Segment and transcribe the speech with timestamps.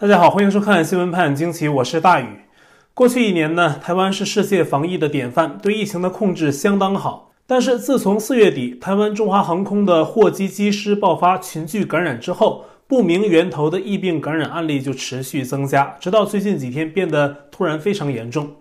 [0.00, 2.24] 大家好，欢迎收看新闻判惊奇，我是大宇。
[2.94, 7.32] 过去一年呢，台湾是世界防疫的典范，对疫情的控制相当好。
[7.48, 18.52] 但是自从四月底台湾中华航空的货机机师爆发群聚感染之后，不明源头的疫病感染案例就持续增加，直到最近几天变得突然非常严重。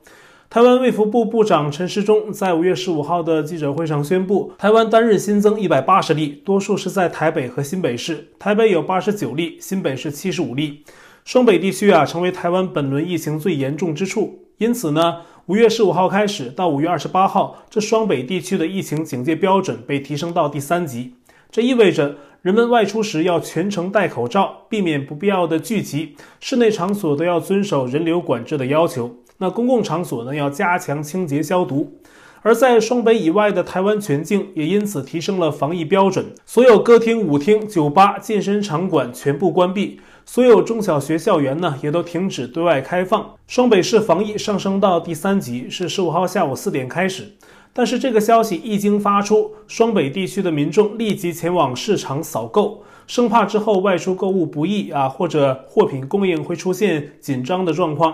[0.50, 10.84] 台湾卫福部部长陈时中在五月十五号的记者会上宣布，台湾单日新增一百八十例，多数是在台北和新北市，台北有八十九例，新北市七十五例。
[11.28, 14.46] 双北地区啊，成为台湾本轮疫情最严重之处。
[14.60, 21.16] 因此呢，五月十五号开始到五月二十八号，这双北地区的疫情警戒标准被提升到第三级。
[21.52, 29.18] 这意味着人们外出时要全程戴口罩，避免不必要的聚集；室内场所都要遵守人流管制的要求。
[29.40, 31.98] 那公共场所呢，要加强清洁消毒。
[32.44, 40.00] 而在双北以外的台湾全境也因此提升了防疫标准，所有歌厅、舞厅、酒吧、健身场馆全部关闭。
[40.30, 43.34] 所有中小学校园呢，也都停止对外开放。
[43.48, 47.32] 双北市防疫上升到第三级，是十五号下午四点开始。
[47.72, 58.14] 但是这个消息一经发出，双北地区的民众立即前往市场扫购，生怕之后外出购物不易啊，或者货品供应会出现紧张的状况。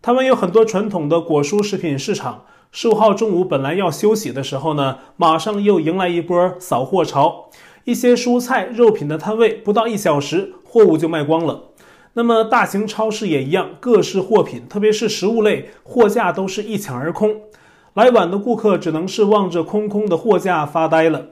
[0.00, 7.50] 他们有很多传统的果蔬食品市场，十五号中午本来要休息的时候呢，马上又迎来一波扫货潮。
[7.84, 11.64] 一些蔬菜、肉品的摊位，不到一小时，货物就卖光了。
[12.14, 17.36] 那么大型超市也一样，各式货品，特别是食物类，货架都是一抢而空。
[17.92, 21.26] 来晚的顾客只能是望着空空的货架发呆了。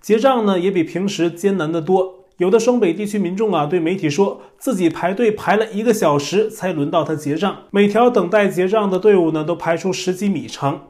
[0.00, 2.24] 结账呢，也比平时艰难得多。
[2.38, 10.84] 有的双北地区民众啊，对媒体说自己排队排了一个小时才轮到他结账，每条等待结账的队伍呢，都排出十几米长。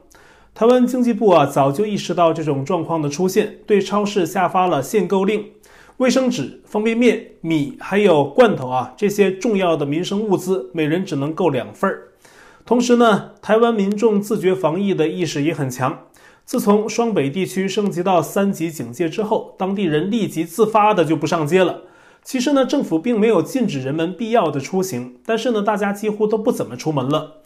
[0.53, 5.45] 台湾经济部啊，早就意识到这种状况的出现，对超市下发了限购令。
[5.97, 12.09] 卫生纸、方便面、米还有罐头啊，这些重要的民生物资，每人只能购两份儿。
[12.63, 16.03] 同时呢，台湾民众自觉防疫的意识也很强。
[16.45, 21.81] 自从双北地区升级到三级警戒之后，当地人立即自发的就不上街了。
[22.23, 27.37] 其实呢，政府并没有禁止人们必要的出行，但是呢，大家几乎都不怎么出门了。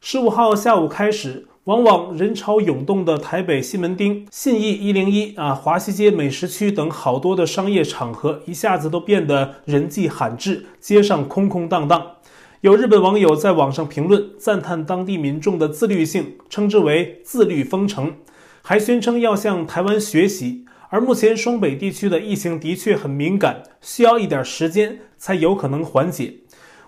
[0.00, 1.48] 十五号下午开始。
[1.66, 12.12] 往往人潮涌动的台北西门町、信义一零一啊、华西街美食区等好多的商业场合，一下子都变得人迹罕至，街上空空荡荡。
[12.60, 18.14] 有日本网友在网上评论，赞叹当地民众的自律性，称之为“自律封城”，
[18.62, 20.64] 还宣称要向台湾学习。
[20.88, 26.34] 而目前双北地区的疫情的确很敏感，需要一点时间才有可能缓解。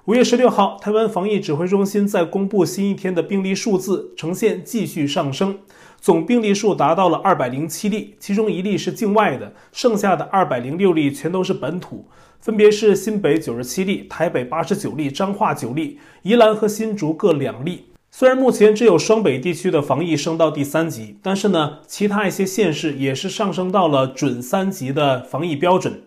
[0.08, 5.58] 五月十六号，台湾防疫指挥中心在公布新一天的病例数字，呈现继续上升，
[6.00, 12.06] 总病例数达到了二百零七例，其中一例是境外的，剩下的二百零六例全都是本土，
[12.40, 17.84] 分别是新北九十七例、台北八十九例、彰化九例、宜兰和新竹各两例。
[18.10, 26.00] 虽然目前只有双北地区的防疫升到第三级，但是呢，其他一些县市也是上升到了准三级的防疫标准。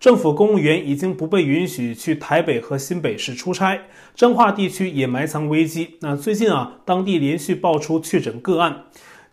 [0.00, 3.80] 政府公务员已经不被允许去台北和新北市出差，
[4.14, 5.96] 彰化地区也埋藏危机。
[6.02, 8.84] 那最近啊，当地连续爆出确诊个案，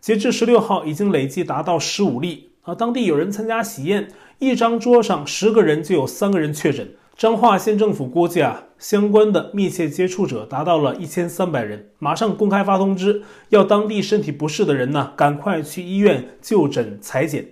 [0.01, 2.73] 截至十六号已经累计达到十五例啊。
[2.73, 4.07] 当地有人参加喜宴，
[4.39, 6.89] 一张桌上十个人就有三个人确诊。
[7.15, 17.45] 彰化县政府估计啊，相关的密切接触者达到了一千三百人，马上公开发通知，要当地身体不适的人呢，赶快去医院就诊采检。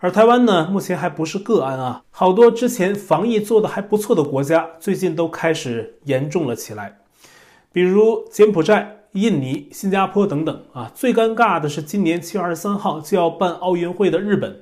[0.00, 6.98] 而台湾呢，目前还不是个案啊，好多之前防疫做得还不错的国家，最近都开始严重了起来，
[7.72, 10.92] 比如柬埔寨、印尼、新加坡等等啊。
[10.94, 14.60] 最尴尬的是，今年七月二十三号就要办奥运会的日本，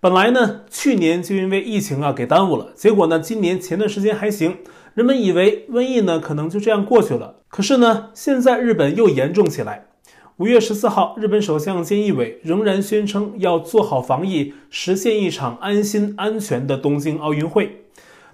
[0.00, 4.58] 本来呢，去年就因为疫情啊给耽误了，结果呢，今年前段时间还行，
[4.94, 9.86] 人们以为瘟疫呢可能就这样过去了，可是呢，现在日本又严重起来。
[10.38, 17.82] 五月十四号，日本首相菅义伟仍然宣称要做好防疫，实现一场安心安全的东京奥运会。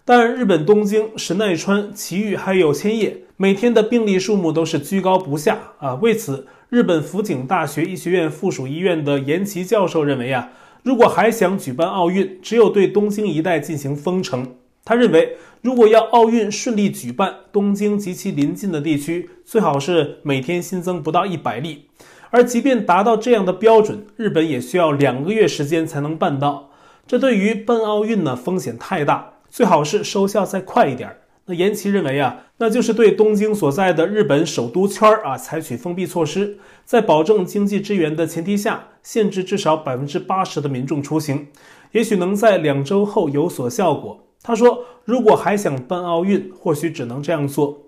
[0.04, 5.96] 但日本东京、神奈川、埼玉还有千叶，每天的病例数目都是居高不下啊。
[5.96, 10.50] 为此，日本福井大学医学院附属医院的岩崎教授认为啊，
[10.84, 14.54] 如果还想举办奥运，只有对东京一带进行封城。
[14.88, 21.90] 他认为，如果要奥运顺利举办，东京及其邻近的地区最好是每天新增不到一百例。
[22.30, 26.70] 而即便达到这样的标准，日本也需要两个月时间才能办到。
[27.06, 31.14] 这对于办奥运呢，风险太大，最好是收效再快一点。
[31.44, 36.56] 那岩崎认为啊，那就是对东京所在的日本首都圈啊采取封闭措施，
[36.86, 41.48] 在保证经济支援的前提下，限制至少百分之八十的民众出行，
[41.92, 44.24] 也许能在两周后有所效果。
[44.42, 47.86] 他说：“如果还想办奥运，或许只能这样做。”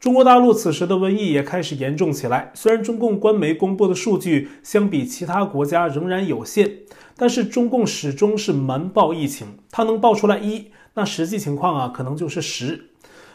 [0.00, 2.50] 中国大陆此时的瘟疫也开始严重起来。
[2.54, 6.78] 虽然中共官媒公布的数据相比其他国家仍然有限，
[7.16, 9.46] 但是中共始终是瞒报疫情。
[9.70, 12.86] 它能报出来一，那实际情况啊，可能就是十。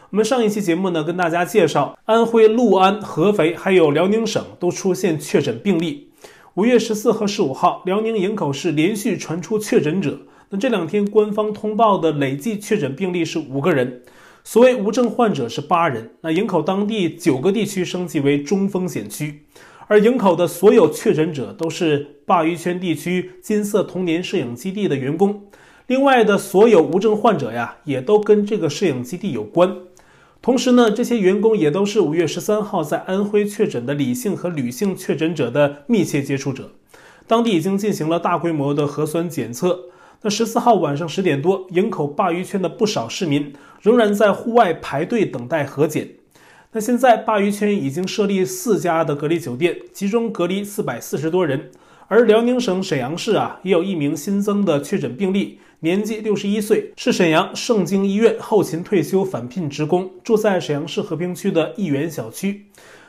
[0.10, 6.10] 我们上一期节目呢，跟大家介绍，安徽六安、合肥还有辽宁省都出现确诊病例。
[6.56, 10.20] 五月十四和十五号，辽宁营口市连续传出确诊者。
[10.50, 14.02] 那这两天官方通报的累计确诊病例是五个人。
[14.46, 19.42] 所谓无症患者是八人，那营口当地九个地区升级为中风险区，
[19.88, 25.44] 而营口的所有确诊者都是鲅鱼圈地区金色童年摄影基地的员工，
[25.88, 29.76] 另外的所有无症患者呀，也都跟这个摄影基地有关。
[30.42, 36.72] 同时呢，这些员工也都是五月十三号在安徽确诊的李姓和吕姓确诊者的密切接触者，
[37.28, 39.90] 当地已经进行了大规模的核酸检测。
[40.24, 46.10] 那十四号晚上十点多，营口鲅鱼圈的不少市民仍然在户外排队等待核检。
[46.72, 51.72] 那现在鲅鱼圈已经设立四家的隔离酒店，集中隔离四百四十多人。
[52.08, 62.66] 而辽宁省沈阳市啊，也有一名新增的确诊病例，年纪六十一岁，是沈阳盛京医院后勤退休返聘职工，住在沈阳市和平区的益园小区。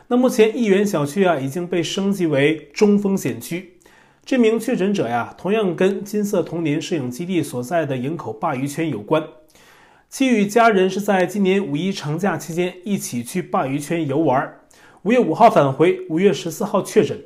[0.09, 3.75] 那目前益园小区啊已经被升级为中风险区。
[4.29, 9.27] 这名确诊者呀，同样跟金色童年摄影基地所在的营口鲅鱼圈有关。
[10.11, 14.57] 其与家人是在今年五一长假期间一起去鲅鱼圈游玩，
[15.05, 17.19] 五月五号返回，五月十四号确诊，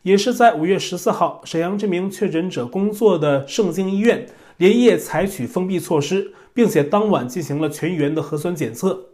[0.00, 4.24] 也是在五月十四号，沈阳这名确诊者工作的盛京医院
[4.56, 9.08] 连夜采取封闭措施，并且当晚进行了全员的核酸检测。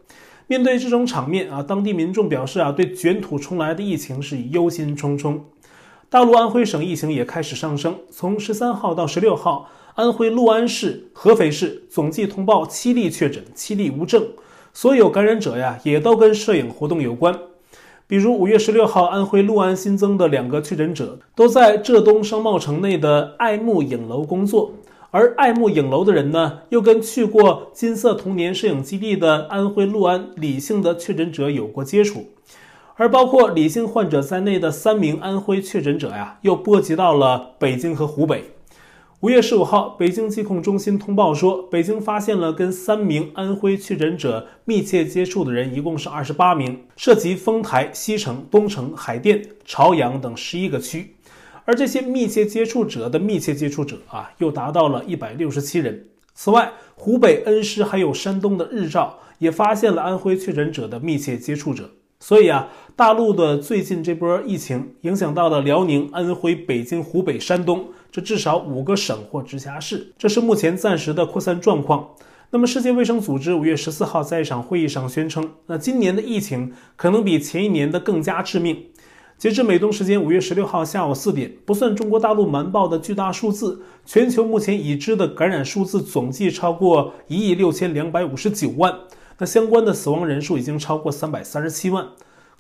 [0.47, 5.41] 面对这种场面啊，当地民众表示啊，对卷土重来的疫情是忧心忡忡。
[6.12, 14.23] 大陆安徽省疫情也开始上升，从十三号到十六号，安徽六安市、合肥市总计通报七例确诊，七例无症。
[14.75, 17.35] 所有感染者呀，也都跟摄影活动有关。
[18.06, 24.75] 比如五月十六号，安徽六安新增的两个确诊者都在浙东商贸城内的爱慕影楼工作，
[25.12, 32.26] 而爱慕影楼的人呢，又跟去过金色童年摄影基地的安徽六安李姓的确诊者有过接触。
[33.02, 38.44] 而包括李姓患者在内的三名安徽确诊者呀，又波及到了北京和湖北。
[39.19, 51.16] 五月十五号，北京疾控中心通报说，北京发现了跟三名安徽确诊者密切接触的人，一共是二十八名，涉及丰台、西城、东城、海淀、朝阳等十一个区。
[51.64, 56.06] 而这些密切接触者的密切接触者啊，又达到了一百六十七人。
[56.34, 61.90] 此外，湖北恩施还有山东的日照也发现了安徽确诊者的密切接触者。
[62.22, 72.10] 所以啊，大陆的最近这波疫情影响到了辽宁、安徽、北京、湖北、山东这至少五个省或直辖市，这是目前暂时的扩散状况。
[72.50, 78.84] 那么，世界卫生组织五月十四号在一场会议上宣称，那今年的疫情可能比前一年的更加致命。
[79.36, 88.96] 截至美东时间五月十六号下午四点，不算中国大陆瞒报的巨大数字，全球目前已知的感染数字总计超过一亿六千两百五十九万。
[89.38, 92.06] 那相关的死亡人数已经超过三百三十七万，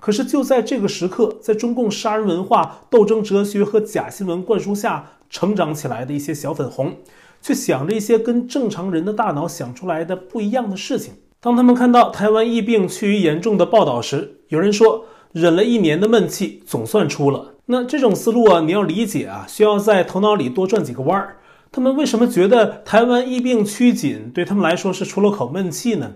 [0.00, 6.96] 可是就在这个时刻，在中共杀人文化、斗争哲学和假新闻灌输下成长起来的一些小粉红，
[7.40, 11.14] 却想着一些跟正常人的大脑想出来的不一样的事情。
[11.40, 17.54] 当他们看到台湾疫病趋于严重的报道时，有人说忍了一年的闷气总算出了。
[17.66, 21.36] 那这种思路啊，你要理解啊，需要在头脑里多转几个弯儿。
[21.70, 26.12] 他们为什么觉得台湾疫病趋紧对他们来说是出了口闷气呢？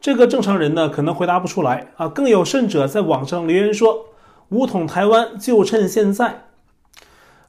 [0.00, 2.08] 这个正常人呢，可能回答不出来啊。
[2.08, 4.06] 更有甚者，在网上留言说
[4.50, 6.44] ：“武统台湾就趁现在。”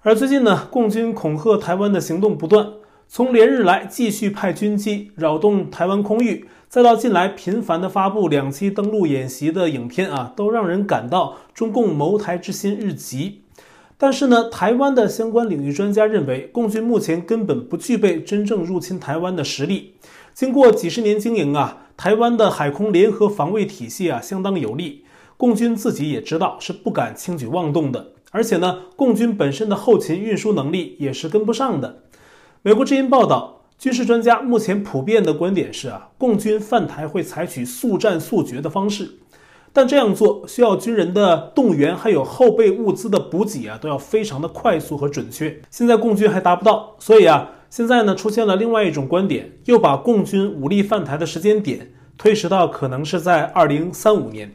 [0.01, 2.69] 而最近呢，共军恐吓台湾的行动不断，
[3.07, 13.41] 从连日来继续派军机扰动台湾空域，再到近来频繁的发布两栖登陆演习的影片啊，都让人感到中共谋台之心日急。
[13.97, 19.95] 但是呢，台湾的相关领域专家认为，共军目前根本不具备真正入侵台湾的实力。
[20.37, 21.85] 经过几十年经营啊。
[21.97, 25.03] 台湾的海空联合防卫体系啊，相当有力，
[25.35, 28.11] 共军自己也知道是不敢轻举妄动的。
[28.29, 32.03] 而且呢，共军本身的后勤运输能力也是跟不上的。
[32.61, 39.17] 美国之音报道，军事专家目前普遍的观点是啊，共军犯台会采取速战速决的方式，
[39.73, 45.59] 但这样做需要军人的动员，还有后备物资的补给啊，都要非常的快速和准确。
[45.71, 47.53] 现在共军还达不到，所以啊。
[47.77, 54.51] 现在呢，出现了另外一种观点，又把共军武力犯台的时间点推迟到可能是在二零三五年。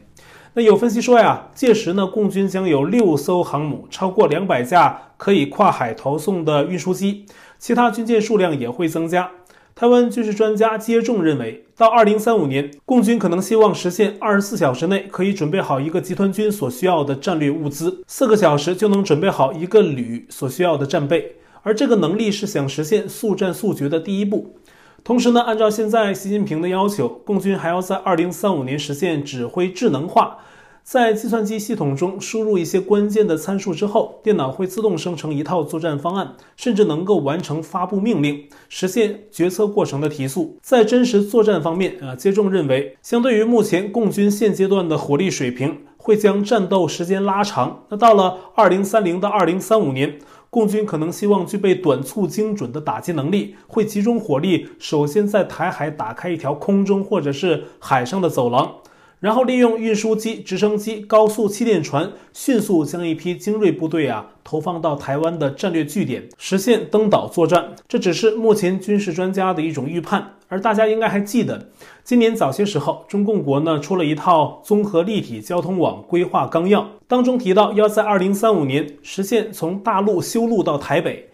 [0.55, 7.25] 那有分析说呀，届时呢，共军将有六艘航母，超过两百架可以跨海投送的运输机，
[7.57, 9.31] 其他军舰数量也会增加。
[9.73, 21.37] 台湾军事专家接种认为，到二零三五年，共军可能希望实现二十四小时内可以准备好一个集团军所需要的战略物资，四个小时就能准备好一个旅所需要的战备。
[21.63, 24.55] 而这个能力是想实现速战速决的第一步。
[25.03, 30.37] 同时呢，按照现在习近平的要求，共军还要在二零三五年实现指挥智能化。
[30.83, 40.57] 在计算机系统中输入一些关键的参数之后，电脑会自动生成一套作战方案，甚至能够完成发布命令，实现决策过程的提速。
[40.61, 47.85] 在真实作战方面，啊，接种认为，相对于目前共军现阶段的火力水平，会将战斗时间拉长。
[47.87, 50.19] 那到了二零三零到二零三五年，
[50.53, 58.75] 共军可能希望具备短促精准的打击能力，会集中火力，首先在台海打开一条空中或者是海上的走廊。
[59.19, 67.71] 然后利用运输机、直升机、高速气垫船，迅速将一批精锐部队啊投放到台湾的战略据点，实现登岛作战。
[67.87, 70.33] 这只是目前军事专家的一种预判。
[70.53, 71.69] 而大家应该还记得，
[72.03, 81.27] 今年早些时候，中共国呢出了一套综合立体交通网规划纲要，当中提到要在二零三五年实现从大陆修路到台北。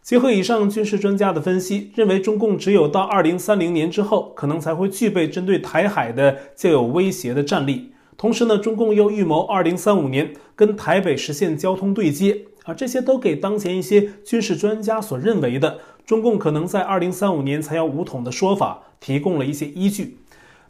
[0.00, 7.92] 结合以上军事专家的分析，认为中共只有到二零三零年之后，可能才会具备针对台海的较有威胁的战力。
[8.16, 20.16] 同时呢，中共又预谋二零三五年跟台北实现交通对接啊，这些都给当前一些军事专家所认为的中共可能在二零三五年才要武统的说法提供了一些依据。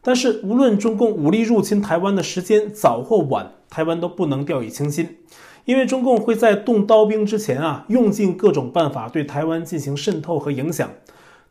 [0.02, 5.18] 但是，无论中共武力入侵台湾的时间早或晚，台湾都不能掉以轻心。
[5.64, 10.90] 因为中共会在动刀兵之前啊，用尽各种办法对台湾进行渗透和影响。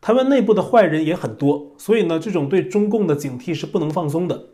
[0.01, 4.48] 台湾内部的坏人也很多，所以呢，这种对中共的警惕是不能放松的。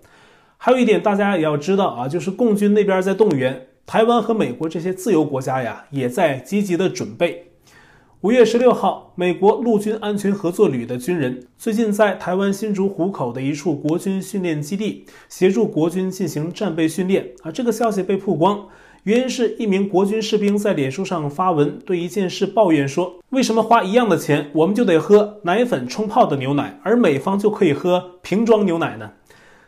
[0.58, 7.53] 还有一点大家也要知道啊，就是共军那边在动员，台湾和美国这些自由国家呀，也在积极的准备。
[8.24, 18.66] 五月十六号，美国陆军安全合作旅的军人最近在台湾新竹湖口的一处国军训练基地协助国军进行战备训练啊，这个消息被曝光。
[19.04, 29.12] 原因是一名国军士兵在脸书上发文，对一件事抱怨说：“为什么花一样的钱，我们就得喝奶粉冲泡的牛奶，而美方就可以喝瓶装牛奶呢？”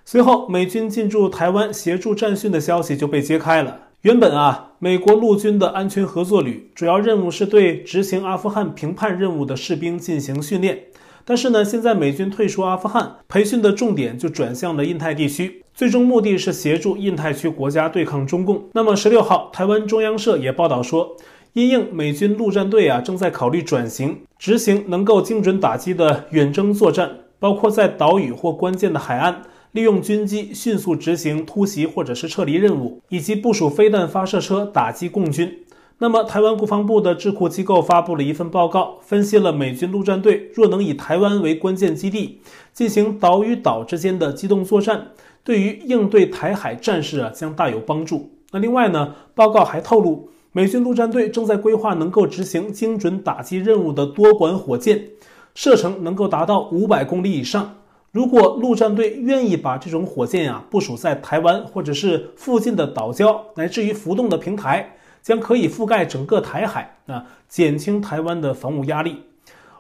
[0.06, 3.85] 随后，美军进驻台湾协助战训的消息就被揭开了。
[4.06, 10.84] 原本啊，美国陆军的安全合作旅主要任务是对执行阿富汗平叛任务的士兵进行训练。
[11.26, 18.66] 但是呢，现在美军退出阿富汗，培训的重点就转向了印太地区，最终目的是协助印太区国家对抗中共。
[18.74, 21.18] 那么十六号，台湾中央社也报道说，
[21.54, 27.10] 因应美军陆战队啊正在考虑转型，执行能够精准打击的远征作战，
[27.40, 29.42] 包括在岛屿或关键的海岸，
[29.76, 35.66] 利用军机迅速执行突袭或者是撤离任务，以及部署飞弹发射车打击共军。
[35.98, 42.40] 那么，台湾国防部的智库机构发布了一份报告，分析了美军陆战队若能以台湾为关键基地，
[42.72, 45.08] 进行岛与岛之间的机动作战，
[45.44, 48.30] 对于应对台海战事啊将大有帮助。
[48.52, 55.10] 那另外呢，报告还透露，美军陆战队正在规划能够执行精准打击任务的多管火箭，
[55.54, 57.76] 射程能够达到五百公里以上。
[58.16, 64.90] 如果陆战队愿意把这种火箭啊部署在台湾或者是附近的岛礁，乃至于浮动的平台。
[65.22, 69.18] 将可以覆盖整个台海啊，减轻台湾的防务压力。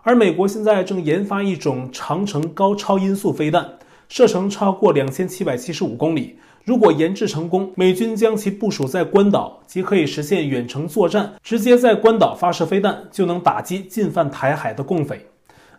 [0.01, 3.75] 而美国现在正研发一种长程高超音速飞弹，
[4.09, 6.37] 射程超过两千七百七十五公里。
[6.65, 15.25] 如果研制成功，美军将其部署在关岛，即可以实现远程作战，直接在关岛发射飞弹，就能打击进犯台海的共匪。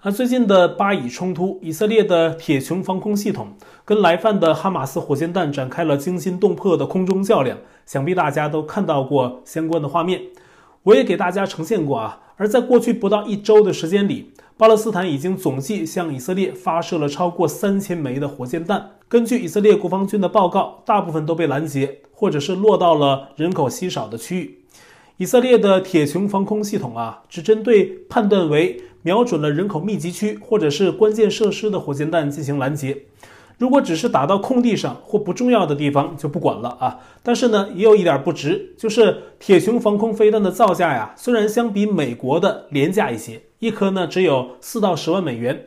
[0.02, 10.20] 而最近的巴以冲突，以色列的铁穹防空系统跟来犯的哈马斯火箭弹展开了惊心动魄的空中较量，想必大家都看到过相关的画面，
[10.84, 12.20] 我也给大家呈现过啊。
[12.36, 18.90] 而在过去不到一周的时间里，巴勒斯坦已经总计向以色列发射了超过三千枚的火箭弹。
[19.08, 24.58] 根据以色列国防军的报告，大部分都被拦截，或者是落到了人口稀少的区域。
[25.16, 33.04] 以色列的铁穹防空系统啊，只针对判断为瞄准了人口密集区或者是关键设施的火箭弹进行拦截，
[33.56, 36.98] 如果只是打到空地上或不重要的地方就不管了啊。
[37.22, 45.66] 但是呢，也有一点不值，就是铁穹防空飞弹的造价呀，虽然相比美国的廉价一些，一颗呢只有四到十万美元，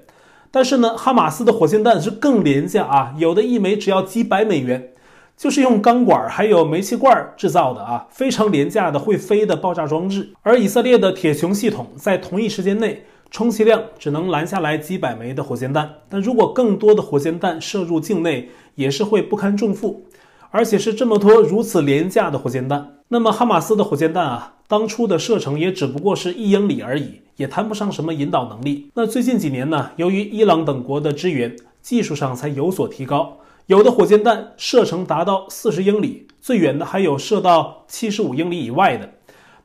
[0.52, 4.92] 但是呢，哈马斯的火箭弹是更廉价啊，有的一枚只要几百美元，
[5.38, 10.32] 就是用钢管还有煤气罐制造的啊，非常廉价的会飞的爆炸装置。
[10.42, 13.06] 而以色列的铁穹系统在同一时间内。
[13.32, 20.06] 充其量只能拦下来几百枚的火箭弹，但如果更多的火箭弹射入境内，也是会不堪重负，
[20.50, 22.96] 而且是这么多如此廉价的火箭弹。
[23.10, 28.90] 那么哈马斯的火箭弹啊，当初的射程也只不过是一英里而已，也谈不上什么引导能力。
[28.96, 39.10] 那最近几年呢，由于伊朗等国的支援，技术上才有所提高，有的火箭弹射程达到四十英里，最远的还有射到七十五英里以外的。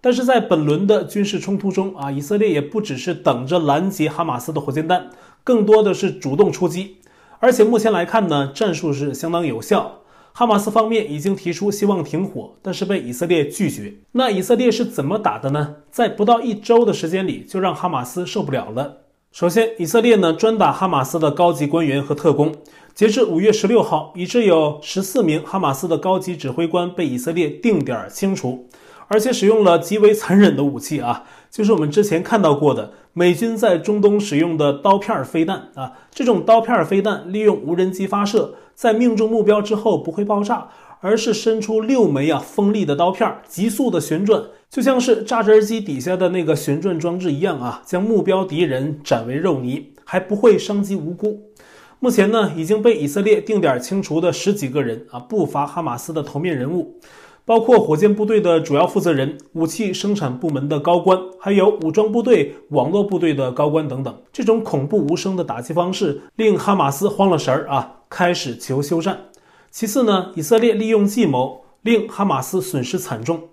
[0.04, 5.08] 但是在本轮的军事冲突中啊，以色列也不只是等着拦截哈马斯的火箭弹，
[5.42, 6.98] 更多的是主动出击。
[7.38, 10.02] 而且目前来看呢，战术是相当有效。
[10.34, 13.94] 哈马斯方面已经提出希望停火，但是被以色列拒绝。
[14.12, 15.76] 那以色列是怎么打的呢？
[15.90, 18.98] 在不到一周的时间里，就让哈马斯受不了了。
[19.32, 22.54] 首先，以色列呢专打哈马斯的高级官员和特工。
[22.94, 28.68] 截至五月十六号，已知有十四名哈马斯的高级指挥官被以色列定点清除，
[29.08, 35.92] 而且使用了极为残忍的武器啊，就是我们之前看到过的美军在中东使用的刀片飞弹啊。
[36.10, 38.54] 这种刀片飞弹利用无人机发射。
[38.74, 40.68] 在命中目标之后不会爆炸，
[40.98, 51.52] 而是伸出六枚啊锋利的刀片，急速的旋转，就像是榨汁机底下的那个旋转装置一样啊，将目标敌人斩为肉泥，还不会伤及无辜。
[52.00, 56.98] 目前呢，已经被以色列定点清除的十几个人啊，不乏哈马斯的头面人物。
[57.46, 64.16] 包括火箭部队的主要负责人、武器生产部门的高官，还有武装部队、网络部队的高官等等。
[64.32, 69.26] 这种恐怖无声的打击方式令哈马斯慌了神儿啊，开始求休战。
[69.70, 73.48] 其次呢，以色列利用计谋令哈马斯损失惨重。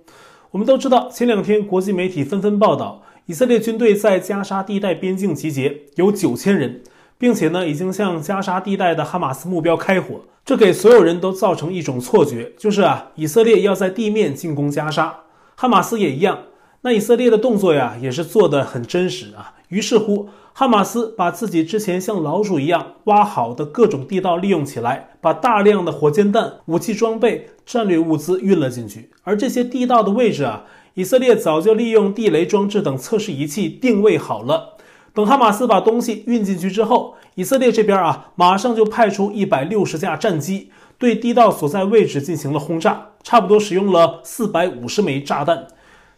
[0.52, 6.82] 我们都知道，前两天国际媒体纷纷报道，以色列军队在加沙地带边境集结，有九千人。
[7.22, 15.20] 并且呢，已经向加沙地带的哈马斯目标开火，这给所有人都造成一种错觉，就是啊，以色列要在地面进攻加沙，
[15.56, 16.40] 哈马斯也一样。
[16.82, 19.54] 那以色列的动作呀，也是做得很真实啊。
[19.68, 29.12] 于是乎，哈马斯把自己之前像老鼠一样挖好的各种地道利用起来，把大量的火箭弹、武器装备、战略物资运了进去。
[29.22, 30.64] 而这些地道的位置啊，
[30.96, 34.78] 以色列早就利用地雷装置等测试仪器定位好了。
[35.14, 45.68] 等哈马斯把东西运进去之后，以色列这边啊，马上就派出一百六十架战机对地道所在位置进行了轰炸，差不多使用了四百五十枚炸弹，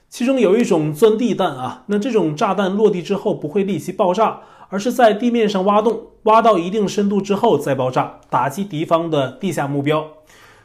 [0.10, 10.06] 其中有一种钻地弹啊，那这种炸弹落地之后不会立即爆炸，而是在地面上挖洞，挖到一定深度之后再爆炸，打击敌方的地下目标。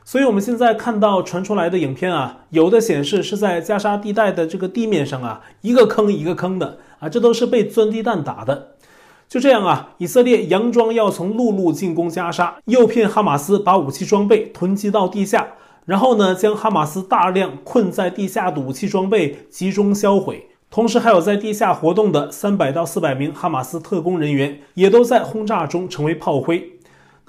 [0.05, 8.76] 所以，我们现在看到传出来的影片啊，有的显示是在加沙地带的这个地面上啊，一个坑一个坑的啊，这都是被钻地弹打的。
[9.28, 15.48] 就这样啊，以色列佯装要从陆路进攻加沙，诱骗哈马斯把武器装备囤积到地下，
[15.84, 20.48] 然后呢，将哈马斯大量困在地下的武器装备集中销毁。
[20.70, 26.77] 同时，还有在地下活动的三百到四百名哈马斯特工人员，也都在轰炸中成为炮灰。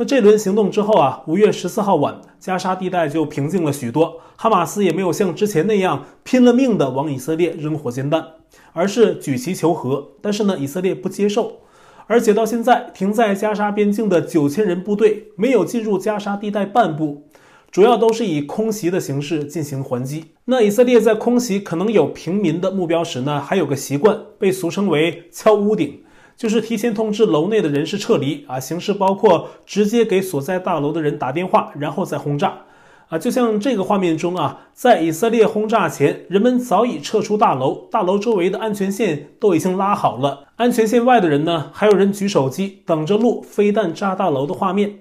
[0.01, 8.25] 那这轮行动之后啊，五月十四号晚，加沙地带就平静了许多，哈马斯也没有像之前那样拼了命的往以色列扔火箭弹，
[8.71, 10.12] 而是举旗求和。
[10.21, 11.57] 但是呢，以色列不接受，
[12.07, 17.25] 而且到现在停在加沙边境的九千人部队没有进入加沙地带半步，
[17.69, 20.27] 主要都是以空袭的形式进行还击。
[20.45, 26.03] 那以色列在空袭可能有平民的目标时呢，还有个习惯，被俗称为敲屋顶。
[26.39, 32.60] 就是提前通知楼内的人士撤离啊，形式包括直接给所在大楼的人打电话，然后再轰炸
[33.10, 33.19] 啊。
[33.19, 40.45] 就像这个画面中啊，在以色列轰炸前，人们早已撤出大楼，大楼周围的安全线都已经拉好了。
[40.56, 44.99] 安全线外的人呢，还有人举手机等着录飞弹炸大楼的画面，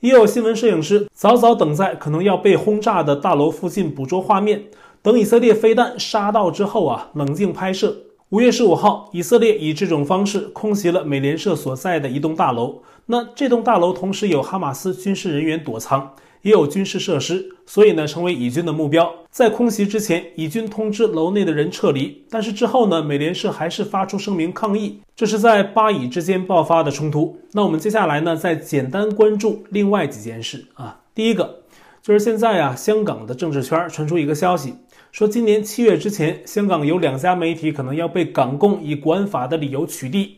[0.00, 4.64] 也有新闻摄影师早早等在可能要被轰炸的大楼附近捕捉画面，
[5.00, 7.98] 等以色列飞弹杀到之后啊，冷静拍摄。
[8.32, 12.80] 五月十五号，以色列以这种方式空袭了美联社所在的一栋大楼。
[13.04, 19.14] 那这栋大楼同时有哈马斯军事人员躲藏，也有军事设施，所以呢，成为以军的目标。
[19.30, 25.00] 在空袭之前，以军通知楼内的人撤离，但是之后呢，美联社还是发出声明抗议。
[25.14, 27.36] 这是在巴以之间爆发的冲突。
[27.52, 31.00] 那我们接下来呢，再简单关注另外几件事啊。
[31.14, 31.58] 第一个
[32.00, 34.76] 就是现在啊，香港的政治圈传出一个消息。
[35.12, 40.36] 说今年七月之前，香港有两家媒体可能要被港共以国安法的理由取缔，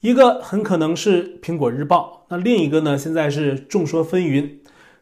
[0.00, 4.48] 一个很可能是《苹果日报》，那另一个呢，现在是众说纷纭。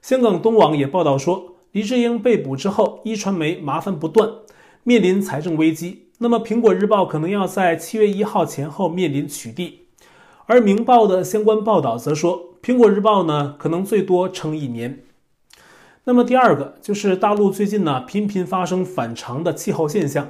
[0.03, 4.29] 香港东网也报道说，黎智英被捕之后，壹传媒麻烦不断，
[4.83, 6.07] 面临财政危机。
[6.19, 9.71] 那么《苹果日报》可能要在七月一号前后面临取缔，
[10.47, 15.05] 而《明报》的相关报道则说，《苹果日报》呢可能最多撑一年。
[16.09, 20.29] 那么第二个就是大陆最近呢频频发生反常的气候现象。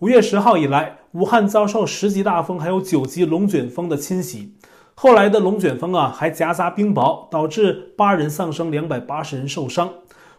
[0.00, 4.56] 五月十号以来，武汉遭受十级大风还有九级龙卷风的侵袭，
[4.96, 9.88] 后来的龙卷风啊还夹杂冰雹，导致八人丧生，两百八十人受伤，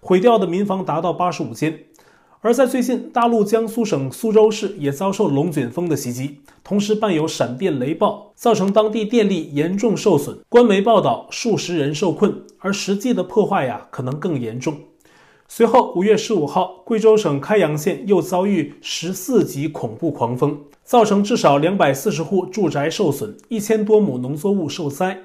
[0.02, 1.80] 毁掉的民房达到八十五间。
[2.46, 10.38] 而在最近，大陆江苏省苏州市也遭受龙卷风的袭击，同时伴有闪电雷暴，造成当地电力严重受损。
[10.48, 14.76] 官媒报道，数十人受困，而实际的破坏呀，可能更严重。
[15.48, 25.18] 随后，五月十五号，贵州省开阳县又遭遇十四级恐怖狂风，造成至少两百四十户住宅受损，一千多亩农作物受灾。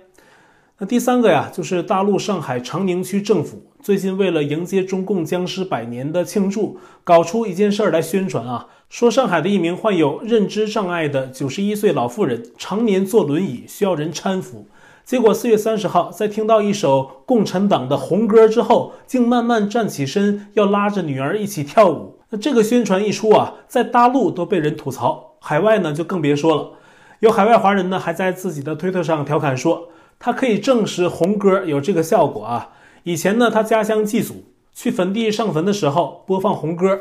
[0.78, 14.66] 那第三个呀，就是大陆上海长宁区政府最近为了迎接中共僵尸百年的庆祝，搞出一件事儿来宣传啊，说上海的一名患有认知障碍的九十一岁老妇人常年坐轮椅，需要人搀扶。
[15.04, 22.18] 结果四月三十号，在听到一首共产党的红歌之后，竟慢慢站起身，要拉着女儿一起跳舞。
[22.28, 26.72] 那这个宣传一出啊，在大陆都被人吐槽，海外呢就更别说了。
[27.20, 29.88] 有海外华人呢还在自己的推特上调侃说。
[30.22, 32.68] 他可以证实红歌有这个效果啊！
[33.02, 37.00] 以前呢，他家乡祭祖去坟地上坟的时候播放红歌，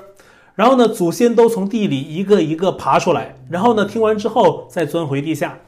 [0.55, 5.59] 然后呢，祖先都从地里一个一个爬出来，然后呢，听完之后再钻回地下。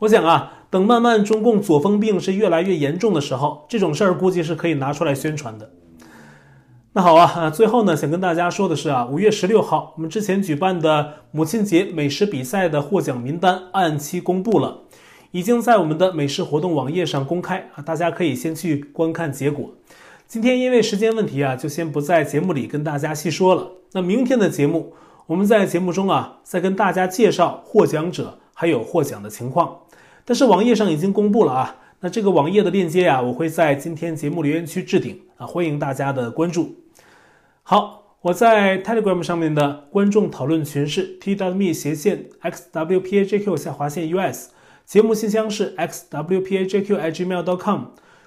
[0.00, 5.70] 我想啊，等慢慢中共左风病是越来越严重的时候，这种事儿估计是可以拿出来宣传的。
[6.92, 14.82] 那好啊，最后呢，想跟大家说的是啊，五月十六号，我们之前举办的母亲节美食比赛的获奖名单按期公布了。
[15.30, 19.74] 已经在我们的美食活动网页上公开啊，大家可以先去观看结果。
[20.26, 23.72] 今天因为时间问题啊，就先不在节目里跟大家细说了。
[23.92, 24.92] 那明天的节目，
[25.26, 29.80] 我们在节目中啊，再跟大家介绍获奖者还有获奖的情况。
[30.24, 36.76] 但是网页上已经公布了啊，那这个网页的链接啊，我会在今天节目留言区置顶啊，欢迎大家的关注。
[37.62, 44.50] 好，我在 Telegram 上面的观众讨论群是 t.me 斜线 xwpajq 下划线 us。
[44.88, 47.80] 节目信箱是 xwpajqi@gmail.com，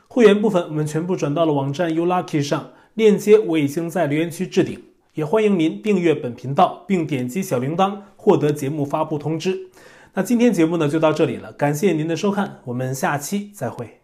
[0.07, 4.79] 会员部分我们全部转到了网站 U Lucky 上，链接我已经在留言区置顶，
[5.15, 9.71] 也欢迎您订阅本频道并点击小铃铛获得节目发布通知。
[10.13, 14.00] 那今天节目呢就到这里了，感谢您的收看，我们下期再会。